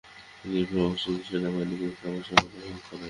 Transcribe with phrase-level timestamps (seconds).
[0.39, 2.99] তিনি ফ্রাঙ্কিশ সেনাবাহিনীকে খাবার সরবরাহ করেন।